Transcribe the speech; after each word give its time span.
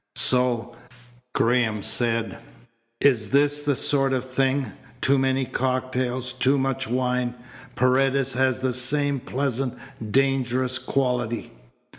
"So," 0.15 0.75
Graham 1.35 1.83
said, 1.83 2.39
"is 2.99 3.29
this 3.29 3.63
sort 3.87 4.13
of 4.13 4.25
thing. 4.25 4.71
Too 4.99 5.19
many 5.19 5.45
cocktails, 5.45 6.33
too 6.33 6.57
much 6.57 6.87
wine. 6.87 7.35
Paredes 7.75 8.33
has 8.33 8.61
the 8.61 8.73
same 8.73 9.19
pleasant, 9.19 9.75
dangerous 10.11 10.79
quality." 10.79 11.51